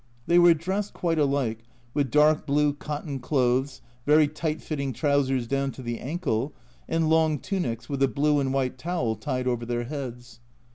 They 0.25 0.39
were 0.39 0.55
dressed 0.55 0.93
quite 0.93 1.19
alike, 1.19 1.59
with 1.93 2.09
dark 2.09 2.47
blue 2.47 2.73
cotton 2.73 3.19
clothes, 3.19 3.81
very 4.03 4.27
tight 4.27 4.59
fitting 4.59 4.93
trousers 4.93 5.45
down 5.45 5.71
to 5.73 5.83
the 5.83 5.99
ankle, 5.99 6.53
and 6.89 7.07
long 7.07 7.37
tunics 7.37 7.87
with 7.87 8.01
a 8.01 8.07
blue 8.07 8.39
and 8.39 8.51
white 8.51 8.79
towel 8.79 9.15
tied 9.15 9.45
over 9.45 9.63
their 9.63 9.83
heads. 9.83 10.39